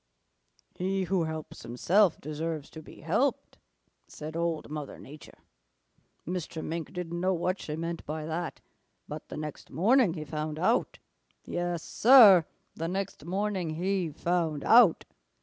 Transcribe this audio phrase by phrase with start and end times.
[0.73, 3.59] "'He who helps himself deserves to be helped,'
[4.07, 5.37] said Old Mother Nature.
[6.27, 6.65] Mr.
[6.65, 8.61] Mink didn't know what she meant by that,
[9.07, 10.97] but the next morning he found out.
[11.45, 15.05] Yes, Sir, the next morning he found out.